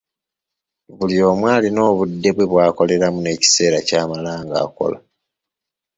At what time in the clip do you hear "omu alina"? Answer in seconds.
1.29-1.81